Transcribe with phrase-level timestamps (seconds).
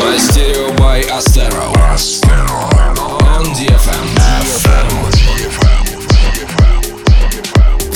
[0.00, 1.72] Мастерио by Astero.
[3.26, 4.85] On DFM.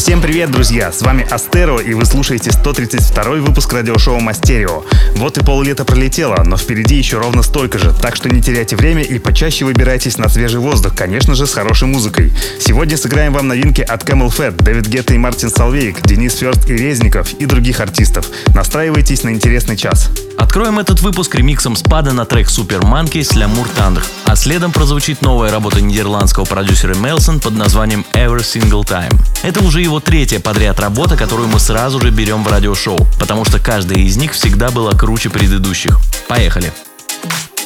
[0.01, 0.91] Всем привет, друзья!
[0.91, 4.83] С вами Астеро, и вы слушаете 132 выпуск радиошоу Мастерио.
[5.15, 9.03] Вот и поллета пролетело, но впереди еще ровно столько же, так что не теряйте время
[9.03, 12.33] и почаще выбирайтесь на свежий воздух, конечно же, с хорошей музыкой.
[12.59, 16.73] Сегодня сыграем вам новинки от Camel Fat, Дэвид Гетта и Мартин Салвейк, Денис Ферст и
[16.73, 18.25] Резников и других артистов.
[18.55, 20.09] Настраивайтесь на интересный час.
[20.41, 25.21] Откроем этот выпуск ремиксом спада на трек Super Monkey с Ламур Тандр, а следом прозвучит
[25.21, 29.13] новая работа нидерландского продюсера Мелсон под названием Every Single Time.
[29.43, 33.59] Это уже его третья подряд работа, которую мы сразу же берем в радиошоу, потому что
[33.59, 35.99] каждая из них всегда была круче предыдущих.
[36.27, 36.73] Поехали!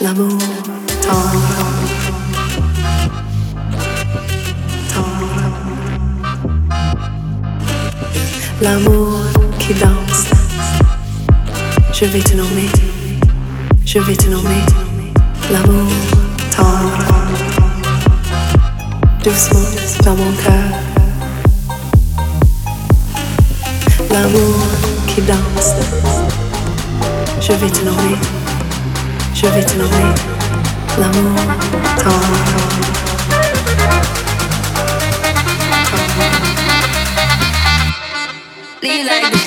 [0.01, 0.37] L'amour.
[8.59, 9.21] L'amour
[9.59, 10.34] qui danse.
[11.97, 12.69] Je vais te nommer,
[13.85, 14.61] je vais te nommer.
[15.49, 15.89] L'amour
[16.53, 17.05] tendre.
[19.23, 19.61] Doucement
[20.03, 20.73] dans mon cœur.
[24.11, 24.55] L'amour
[25.07, 25.71] qui danse.
[27.39, 28.17] Je vais te nommer.
[29.33, 30.13] Je vais te nommer
[30.99, 31.39] l'amour
[31.97, 32.35] tendre.
[38.83, 39.44] L'amour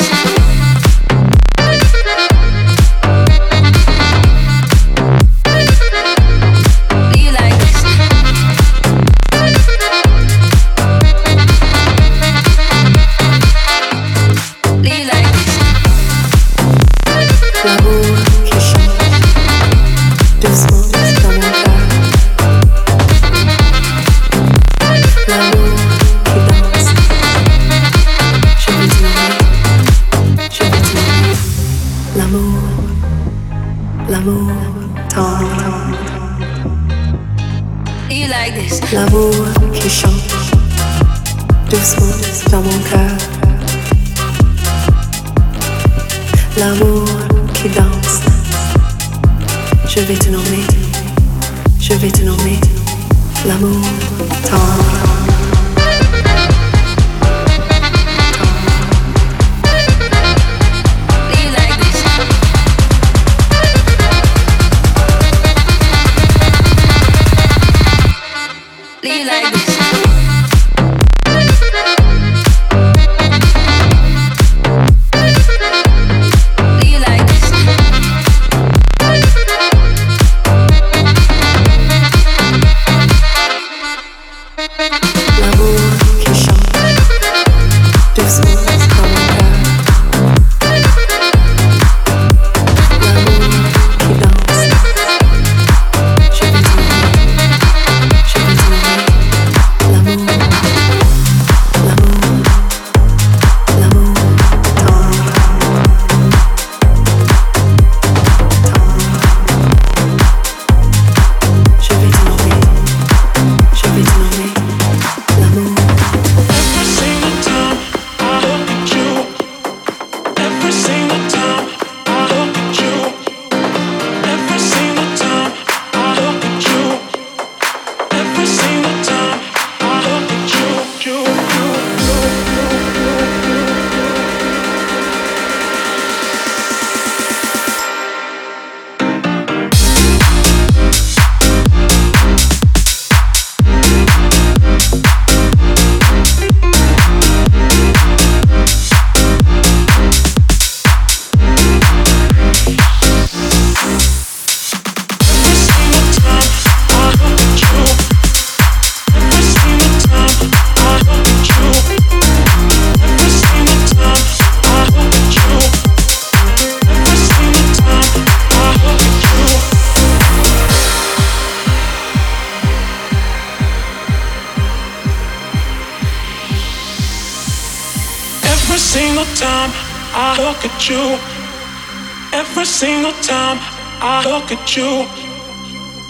[184.18, 185.06] I look at you,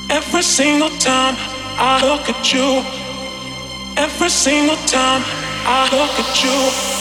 [0.09, 1.37] every single time
[1.77, 2.83] I look at you,
[4.03, 5.23] every single time
[5.67, 6.98] I look at you.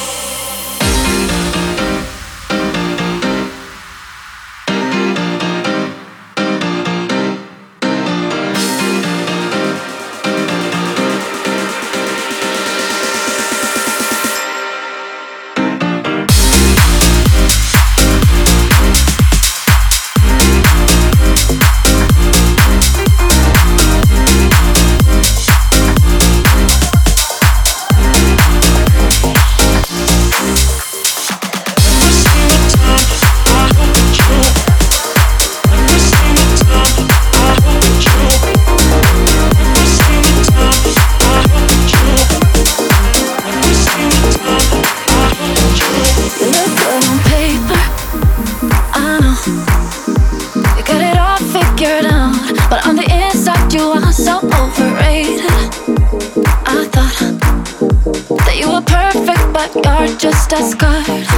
[60.17, 61.36] Just as good.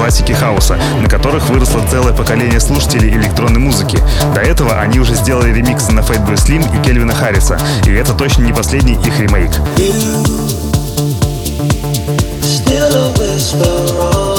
[0.00, 3.98] классики хаоса, на которых выросло целое поколение слушателей электронной музыки.
[4.34, 8.44] До этого они уже сделали ремиксы на Fatboy Slim и Кельвина Харриса, и это точно
[8.44, 9.50] не последний их ремейк.
[9.76, 9.92] You,
[12.40, 14.29] still a whisper on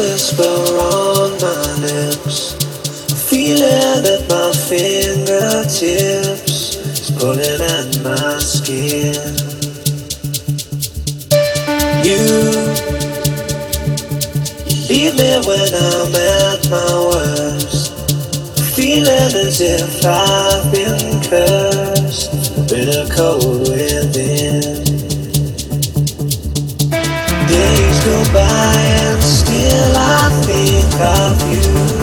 [0.00, 2.56] whisper on my lips.
[3.12, 6.50] I feel feeling at my fingertips
[7.18, 9.14] pulling at my skin.
[12.06, 12.20] You,
[14.68, 17.92] you leave me when I'm at my worst.
[18.74, 22.30] Feeling as if I've been cursed,
[22.70, 24.89] bitter cold within
[27.60, 28.74] days go by
[29.04, 31.99] and still I think of you.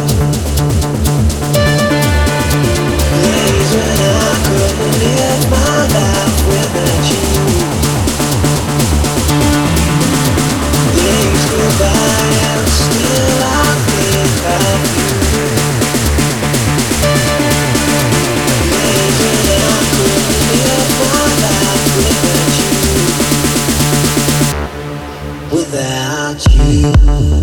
[26.88, 27.37] Mm-hmm.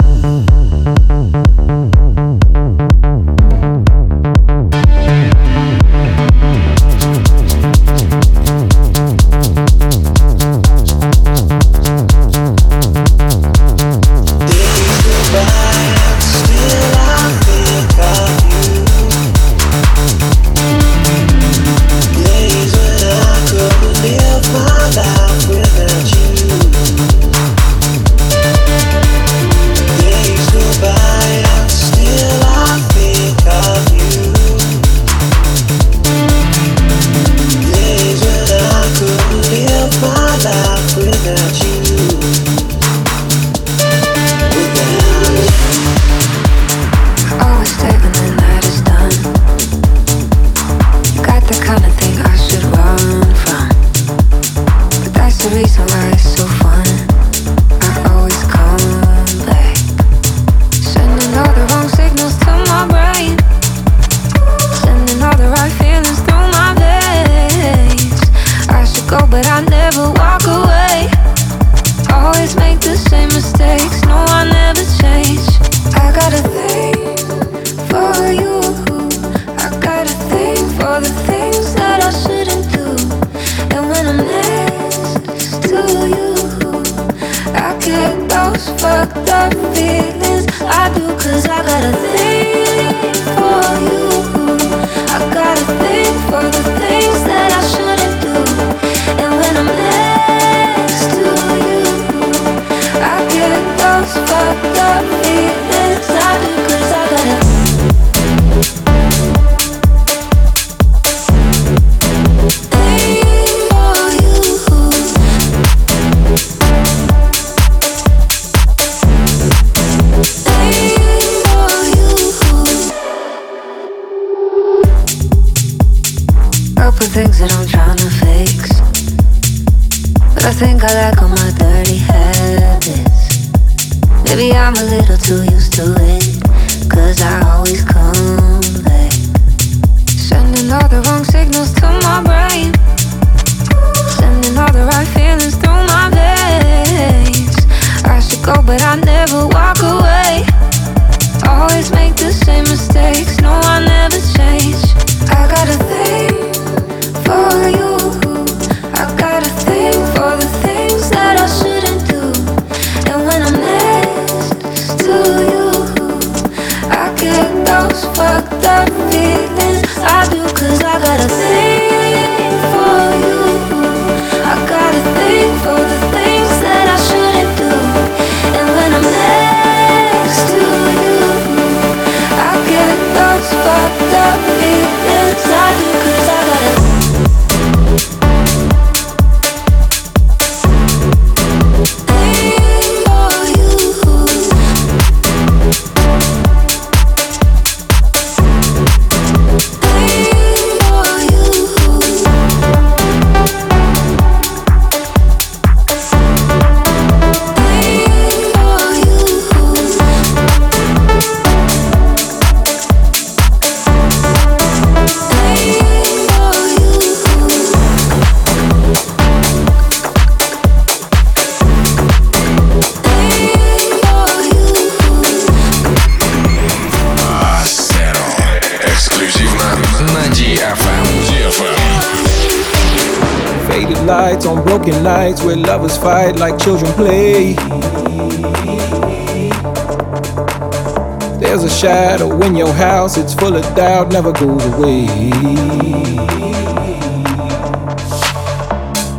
[243.38, 245.06] Full of doubt, never goes away.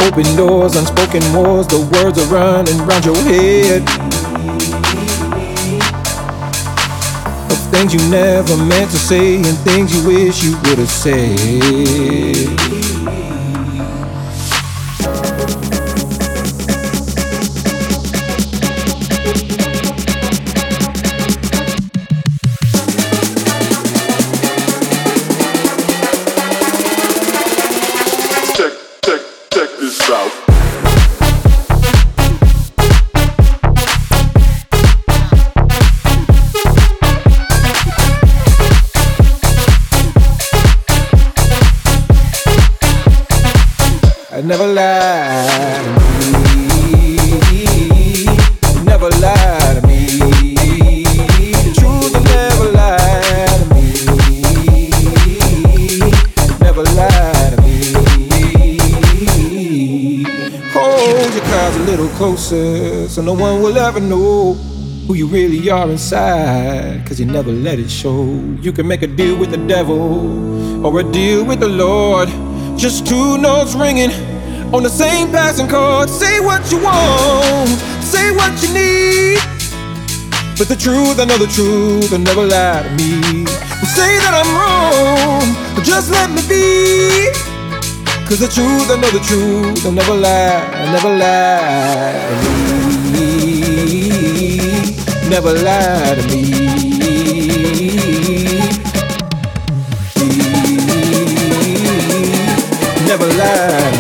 [0.01, 3.81] Open doors, unspoken wars, the words are running round your head.
[7.51, 12.74] Of things you never meant to say and things you wish you would have said.
[44.57, 47.15] Never lied to me.
[48.85, 51.03] Never lied to me.
[51.65, 53.85] The truth will never lie to me.
[56.61, 57.83] Never lie to me.
[60.71, 64.53] Hold your cards a little closer so no one will ever know
[65.05, 67.05] who you really are inside.
[67.05, 68.23] Cause you never let it show.
[68.61, 72.29] You can make a deal with the devil or a deal with the Lord.
[72.77, 74.11] Just two notes ringing
[74.75, 76.09] on the same passing chord.
[76.09, 77.69] Say what you want,
[78.03, 79.39] say what you need.
[80.57, 83.45] But the truth, I know the truth, will never lie to me.
[83.95, 87.31] Say that I'm wrong, but just let me be.
[88.27, 90.59] Cause the truth, I know the truth, they'll never lie,
[90.91, 92.11] never lie
[92.43, 92.49] to
[93.13, 93.31] me.
[95.29, 96.65] Never lie to me.
[103.07, 103.94] Never lie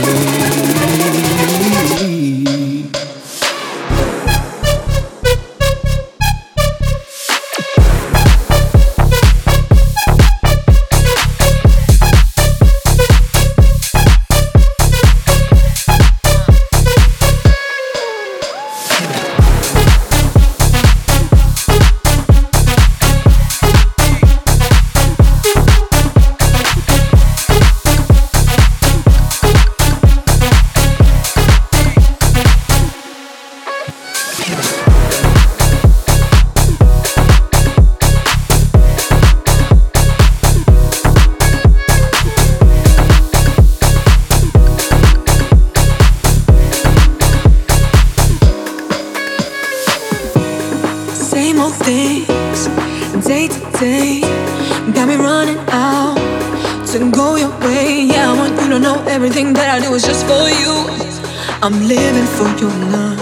[62.37, 63.19] for your love.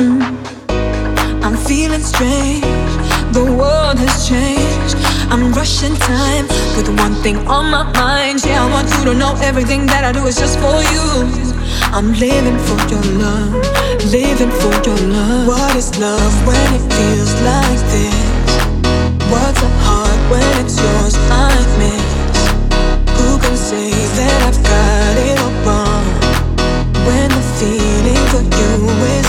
[0.00, 0.22] Mm.
[1.44, 2.64] I'm feeling strange,
[3.36, 4.96] the world has changed.
[5.30, 8.42] I'm rushing time with one thing on my mind.
[8.44, 11.06] Yeah, I want you to know everything that I do is just for you.
[11.92, 13.52] I'm living for your love,
[14.16, 15.46] living for your love.
[15.48, 18.50] What is love when it feels like this?
[19.32, 21.14] What's a heart when it's yours?
[21.28, 22.08] I miss.
[23.18, 25.39] Who can say that I've got it?
[28.90, 29.19] away.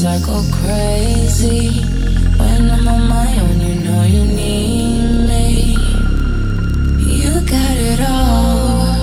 [0.00, 1.82] Cause I go crazy
[2.38, 3.60] when I'm on my own.
[3.60, 5.76] You know you need me.
[6.96, 8.94] You got it all.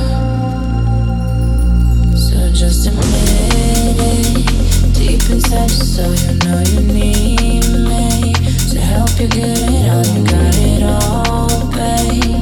[2.15, 8.33] So just admit it deep inside so you know you need me
[8.71, 10.03] to help you get it all.
[10.03, 12.41] You got it all, babe.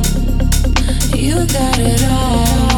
[1.13, 2.74] You got it all.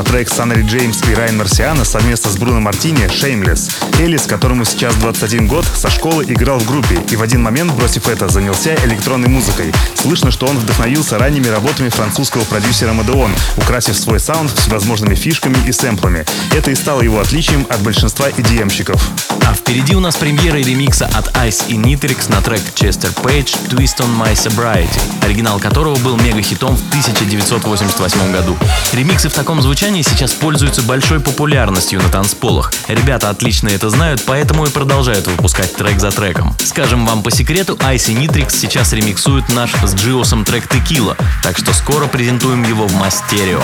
[0.00, 3.70] На трек Санри Джеймс и Райан Марсиана совместно с Бруно Мартини «Shameless».
[4.00, 8.08] Элис, которому сейчас 21 год, со школы играл в группе и в один момент, бросив
[8.08, 9.74] это, занялся электронной музыкой.
[9.94, 15.72] Слышно, что он вдохновился ранними работами французского продюсера Мадеон, украсив свой саунд всевозможными фишками и
[15.72, 16.24] сэмплами.
[16.56, 19.02] Это и стало его отличием от большинства EDM-щиков.
[19.46, 23.98] А впереди у нас премьера ремикса от Ice и Nitrix на трек Chester Page «Twist
[23.98, 28.56] on My Sobriety», оригинал которого был мега-хитом в 1988 году.
[28.92, 32.72] Ремиксы в таком звучании сейчас пользуются большой популярностью на танцполах.
[32.86, 36.54] Ребята отлично это знают, поэтому и продолжают выпускать трек за треком.
[36.64, 41.58] Скажем вам по секрету, Ice и Nitrix сейчас ремиксуют наш с Джиосом трек Tequila, так
[41.58, 43.60] что скоро презентуем его в Мастерио.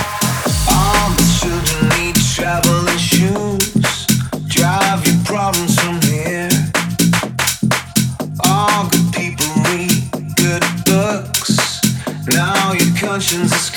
[12.28, 13.75] Now your conscience is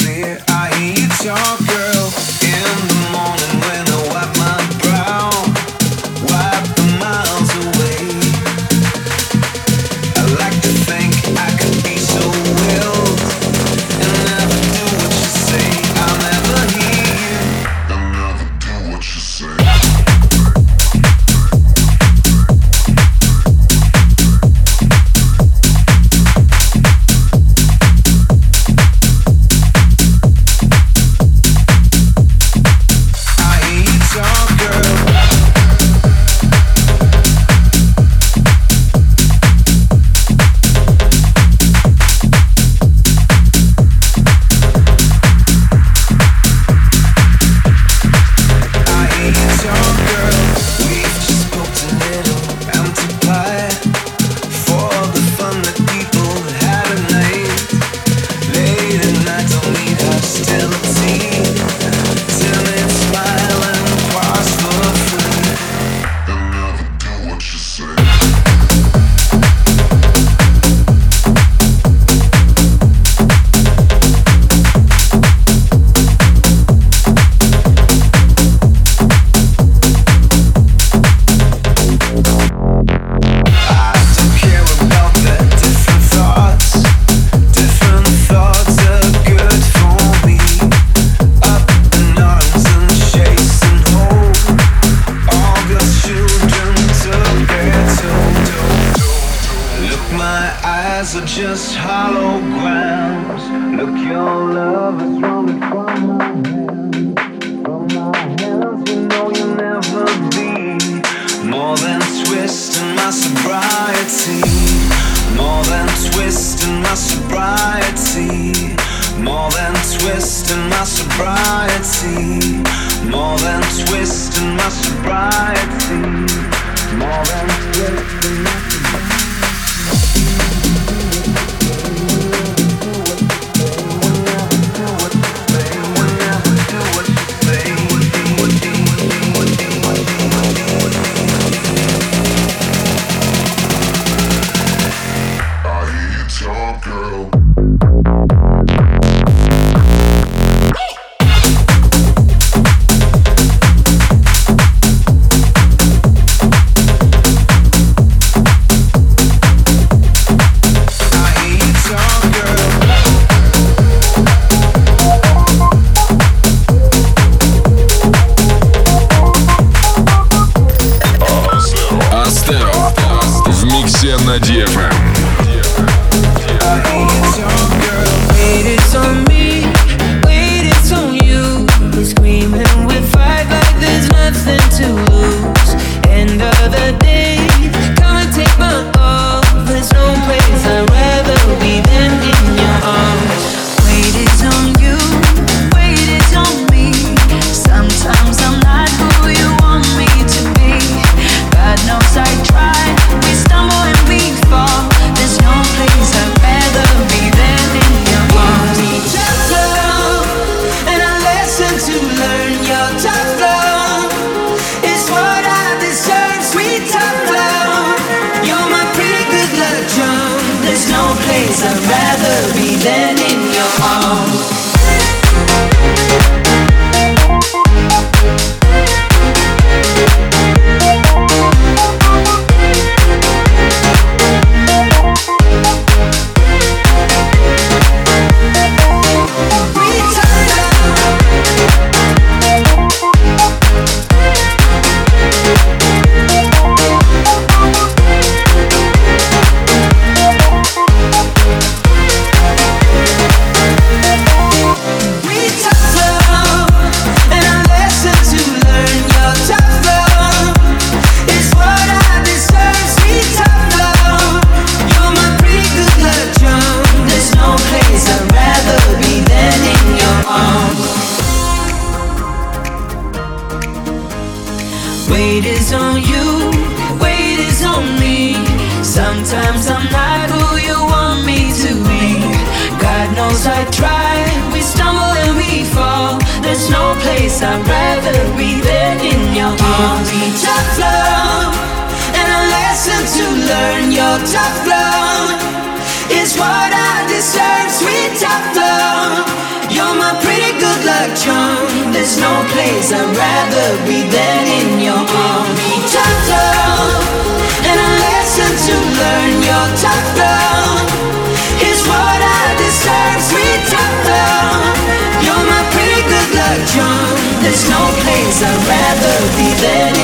[318.42, 319.99] I'd rather be than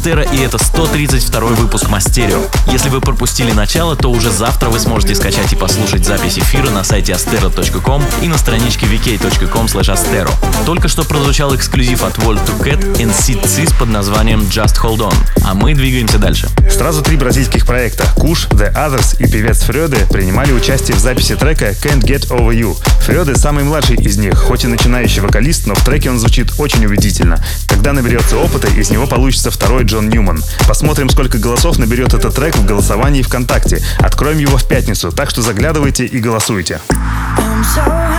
[0.00, 2.40] Астера и это 132 выпуск Мастерио.
[2.66, 6.84] Если вы пропустили начало, то уже завтра вы сможете скачать и послушать запись эфира на
[6.84, 10.32] сайте astero.com и на страничке vk.com astero.
[10.64, 15.14] Только что прозвучал эксклюзив от Volt to Cat and Cis под названием Just Hold On,
[15.44, 16.48] а мы двигаемся дальше.
[16.70, 21.72] Сразу три бразильских проекта Куш, The Others и певец Фрёде принимали участие в записи трека
[21.72, 22.76] Can't Get Over You.
[23.02, 26.86] Фрёде самый младший из них, хоть и начинающий вокалист, но в треке он звучит очень
[26.86, 27.44] убедительно.
[27.68, 30.42] Когда наберется опыта, из него получится второй Джон Ньюман.
[30.70, 33.82] Посмотрим, сколько голосов наберет этот трек в голосовании ВКонтакте.
[33.98, 36.80] Откроем его в пятницу, так что заглядывайте и голосуйте.
[36.90, 38.09] I'm so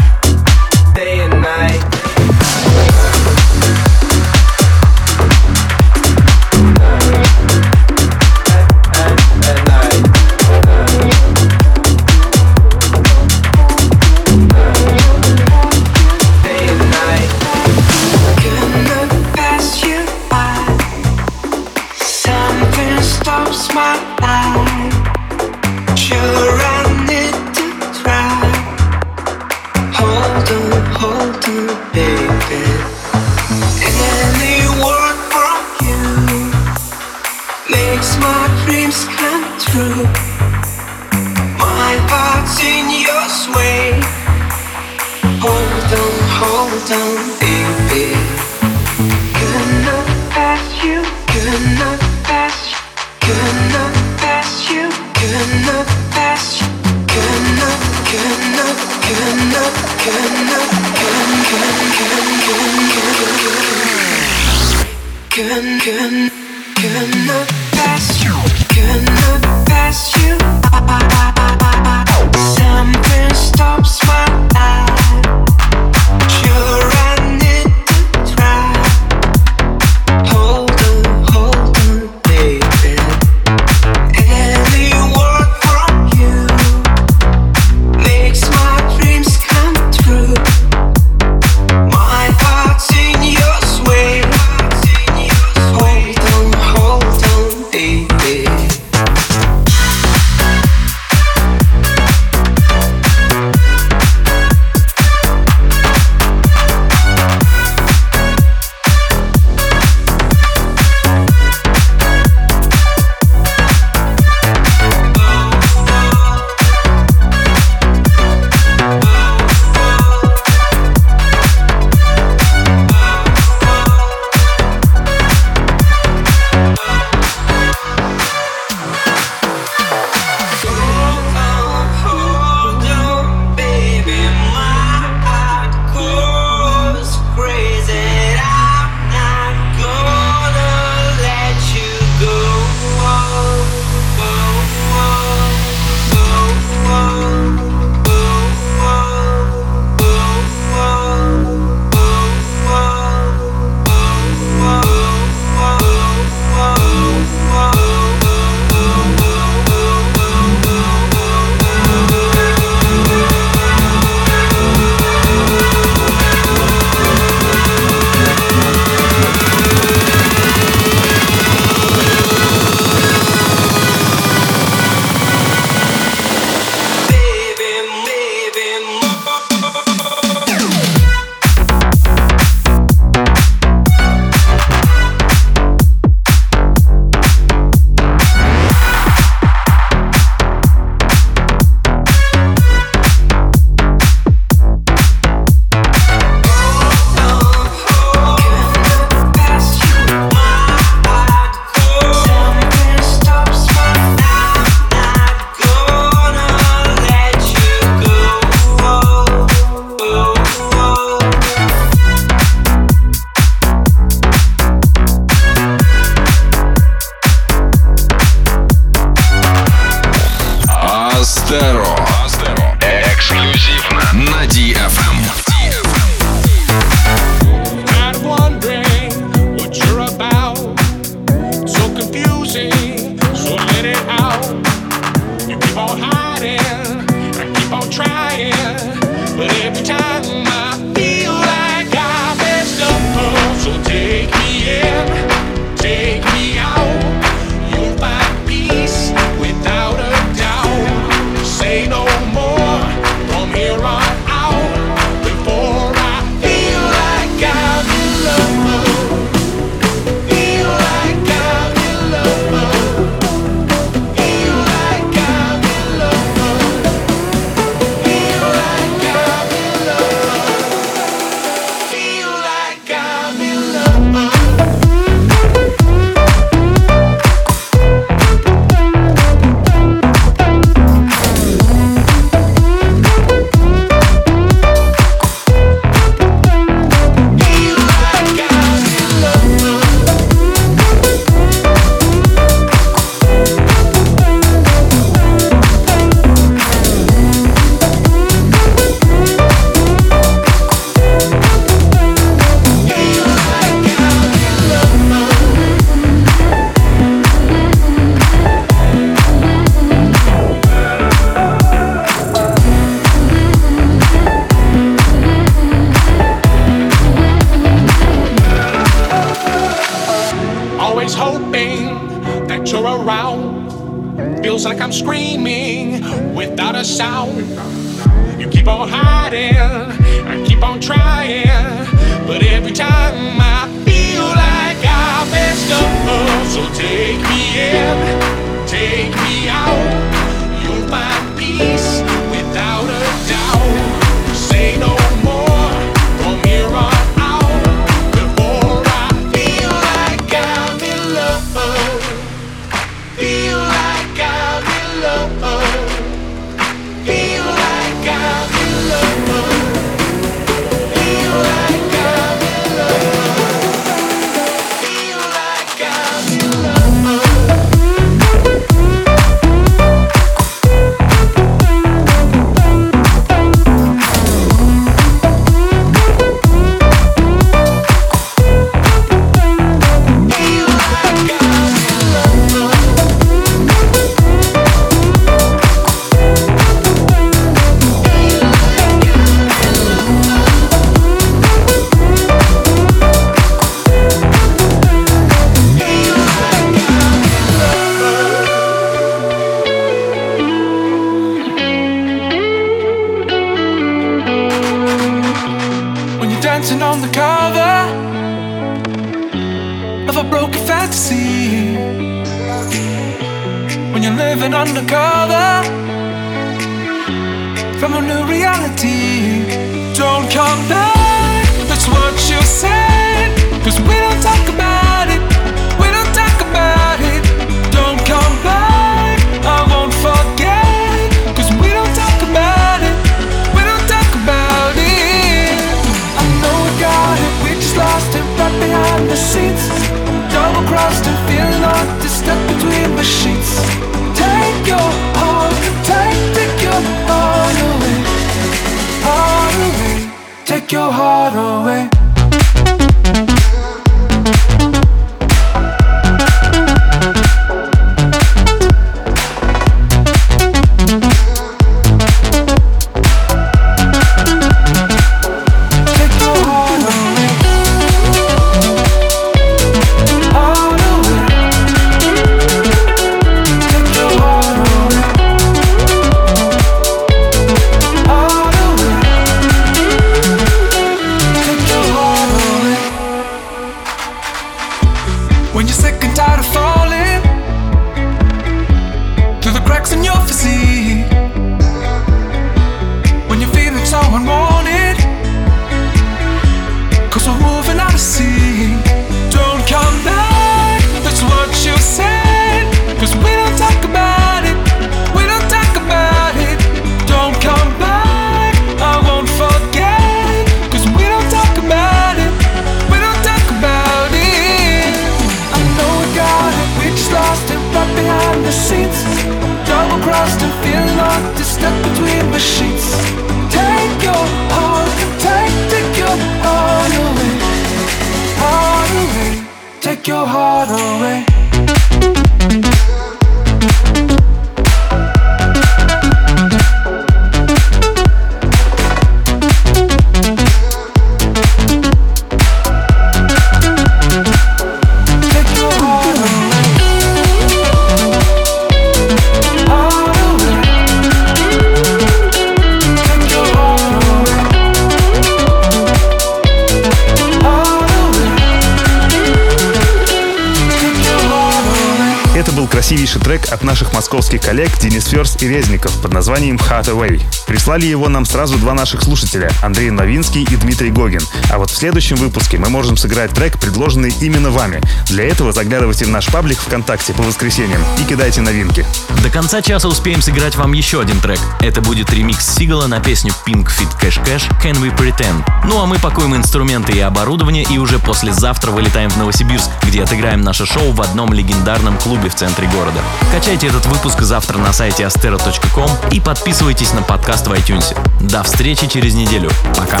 [564.38, 567.20] московских коллег Денис Ферс и Резников под названием Heart Away.
[567.46, 571.20] Прислали его нам сразу два наших слушателя, Андрей Новинский и Дмитрий Гогин.
[571.50, 574.80] А вот в следующем выпуске мы можем сыграть трек, предложенный именно вами.
[575.06, 578.84] Для этого заглядывайте в наш паблик ВКонтакте по воскресеньям и кидайте новинки.
[579.22, 581.40] До конца часа успеем сыграть вам еще один трек.
[581.60, 585.44] Это будет ремикс Сигала на песню Pink Fit Cash Cash Can We Pretend.
[585.64, 590.42] Ну а мы пакуем инструменты и оборудование и уже послезавтра вылетаем в Новосибирск, где отыграем
[590.42, 593.00] наше шоу в одном легендарном клубе в центре города.
[593.32, 597.96] Качайте этот выпуск завтра на сайте astero.com и подписывайтесь на подкаст в iTunes.
[598.20, 599.50] До встречи через неделю.
[599.74, 600.00] Пока.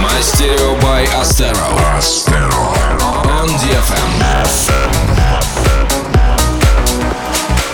[0.00, 1.66] Мастерио by Astero.
[3.24, 4.06] On DFM.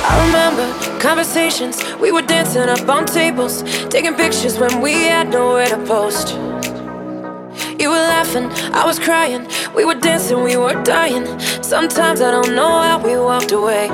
[0.09, 0.67] I remember
[0.99, 1.85] conversations.
[2.01, 6.39] We were dancing up on tables, taking pictures when we had nowhere to post.
[7.79, 9.47] You were laughing, I was crying.
[9.77, 11.27] We were dancing, we were dying.
[11.61, 13.91] Sometimes I don't know how we walked away.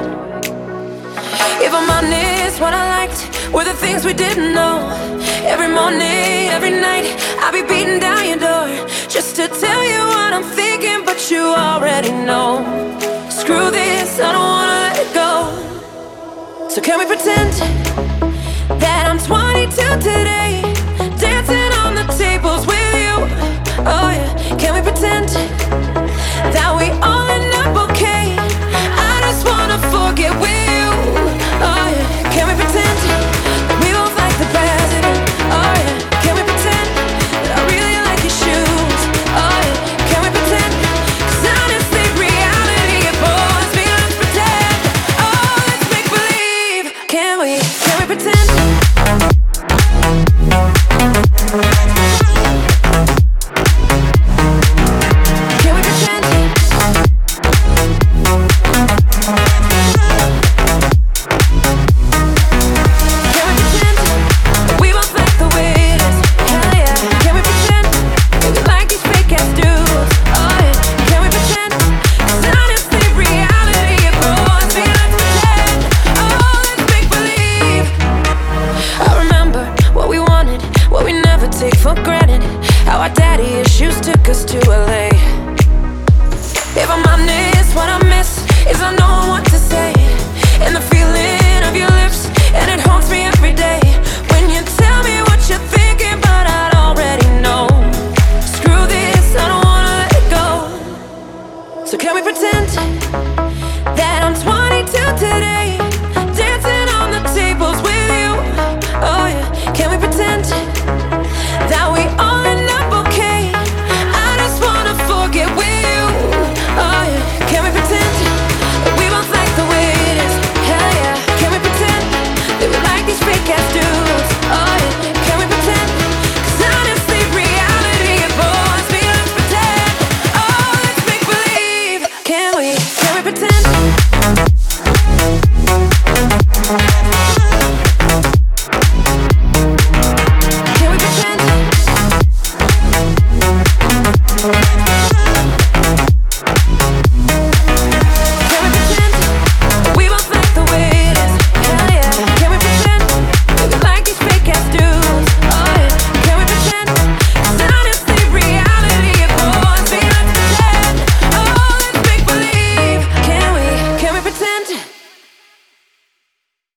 [1.67, 3.21] If I'm honest, what I liked
[3.53, 4.77] were the things we didn't know.
[5.55, 7.07] Every morning, every night,
[7.41, 8.67] I'll be beating down your door
[9.09, 12.49] just to tell you what I'm thinking, but you already know.
[13.31, 15.33] Screw this, I don't wanna let it go.
[16.69, 17.53] So can we pretend
[18.83, 19.71] that I'm 22
[20.11, 20.48] today,